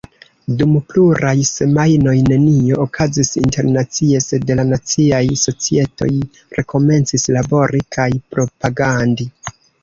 [0.59, 6.09] Dum pluraj semajnoj nenio okazis internacie, sed la naciaj societoj
[6.61, 9.31] rekomencis labori kaj propagandi.